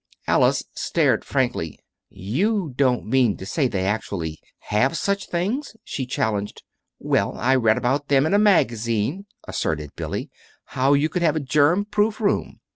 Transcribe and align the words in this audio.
Alice 0.25 0.63
stared 0.73 1.23
frankly. 1.23 1.77
"You 2.09 2.73
don't 2.75 3.05
mean 3.05 3.37
to 3.37 3.45
say 3.45 3.67
they 3.67 3.85
actually 3.85 4.39
have 4.73 4.97
such 4.97 5.27
things," 5.27 5.75
she 5.83 6.07
challenged. 6.07 6.63
"Well, 6.97 7.37
I 7.37 7.53
read 7.55 7.77
about 7.77 8.07
them 8.07 8.25
in 8.25 8.33
a 8.33 8.39
magazine," 8.39 9.27
asserted 9.47 9.91
Billy," 9.95 10.31
how 10.73 10.93
you 10.93 11.07
could 11.07 11.21
have 11.21 11.35
a 11.35 11.39
germ 11.39 11.85
proof 11.85 12.19
room. 12.19 12.61